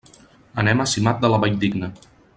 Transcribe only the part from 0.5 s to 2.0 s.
Anem a Simat de la Valldigna.